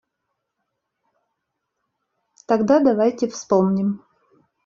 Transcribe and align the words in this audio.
Тогда 2.47 2.79
давайте 2.79 3.27
вспомним. 3.27 4.01